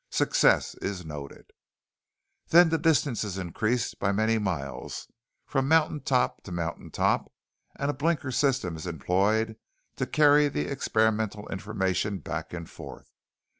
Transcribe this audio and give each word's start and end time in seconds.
Success 0.09 0.73
is 0.81 1.05
noted. 1.05 1.51
"Then 2.47 2.69
the 2.69 2.79
distance 2.79 3.23
is 3.23 3.37
increased 3.37 3.99
by 3.99 4.11
many 4.11 4.39
miles 4.39 5.07
from 5.45 5.67
mountain 5.67 5.99
top 5.99 6.41
to 6.45 6.51
mountain 6.51 6.89
top 6.89 7.31
and 7.75 7.91
a 7.91 7.93
blinker 7.93 8.31
system 8.31 8.75
is 8.77 8.87
employed 8.87 9.57
to 9.97 10.07
carry 10.07 10.47
the 10.47 10.65
experimental 10.65 11.47
information 11.49 12.17
back 12.17 12.51
and 12.51 12.67
forth. 12.67 13.13